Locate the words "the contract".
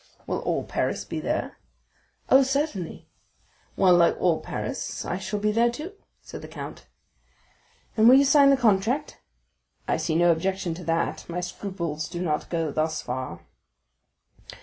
8.49-9.19